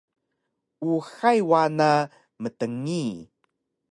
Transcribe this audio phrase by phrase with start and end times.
[0.91, 1.89] Uxay wana
[2.41, 3.03] mtngi